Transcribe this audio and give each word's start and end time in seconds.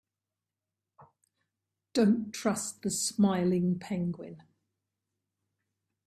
Don't 1.93 2.31
trust 2.33 2.81
the 2.81 2.89
smiling 2.89 3.77
penguin. 3.77 4.41